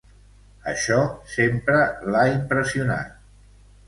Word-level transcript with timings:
Això 0.69 0.95
sempre 1.33 1.81
l'ha 2.15 2.23
impressionat. 2.37 3.13